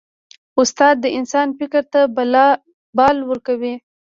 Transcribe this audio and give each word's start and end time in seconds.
استاد 0.61 0.95
د 1.01 1.05
انسان 1.17 1.47
فکر 1.59 1.83
ته 1.93 2.01
بال 2.97 3.17
ورکوي. 3.29 3.73